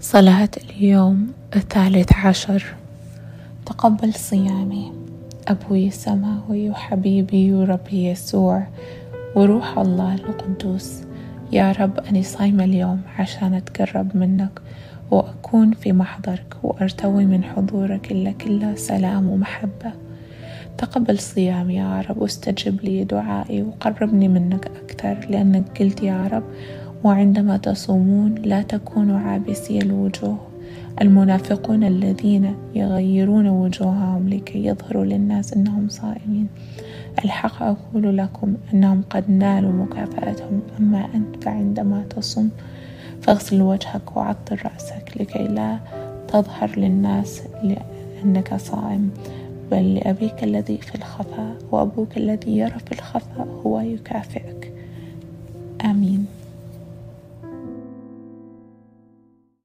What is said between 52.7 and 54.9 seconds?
في الخفاء هو يكافئك.